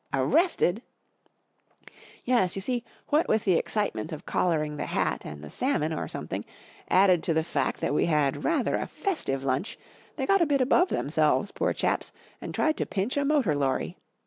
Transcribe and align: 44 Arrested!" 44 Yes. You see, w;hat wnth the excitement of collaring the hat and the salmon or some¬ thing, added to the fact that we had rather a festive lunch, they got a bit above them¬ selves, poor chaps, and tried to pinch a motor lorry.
44 0.11 0.29
Arrested!" 0.33 0.81
44 1.85 1.95
Yes. 2.25 2.55
You 2.55 2.61
see, 2.63 2.83
w;hat 3.11 3.27
wnth 3.27 3.43
the 3.43 3.53
excitement 3.55 4.11
of 4.11 4.25
collaring 4.25 4.77
the 4.77 4.87
hat 4.87 5.25
and 5.27 5.43
the 5.43 5.51
salmon 5.51 5.93
or 5.93 6.07
some¬ 6.07 6.27
thing, 6.27 6.43
added 6.89 7.21
to 7.21 7.35
the 7.35 7.43
fact 7.43 7.81
that 7.81 7.93
we 7.93 8.05
had 8.07 8.43
rather 8.43 8.77
a 8.77 8.87
festive 8.87 9.43
lunch, 9.43 9.77
they 10.15 10.25
got 10.25 10.41
a 10.41 10.47
bit 10.47 10.59
above 10.59 10.87
them¬ 10.87 11.11
selves, 11.11 11.51
poor 11.51 11.71
chaps, 11.71 12.11
and 12.41 12.55
tried 12.55 12.77
to 12.77 12.87
pinch 12.87 13.15
a 13.15 13.23
motor 13.23 13.53
lorry. 13.53 13.95